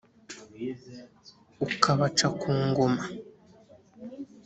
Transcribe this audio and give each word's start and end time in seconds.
ukabaca 1.65 2.27
ku 2.39 2.49
ngoma. 2.65 3.03